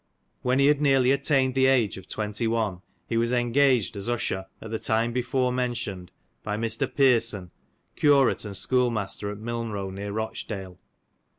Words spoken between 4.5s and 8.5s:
at the time before mentioned, by Mr. Pearson, curate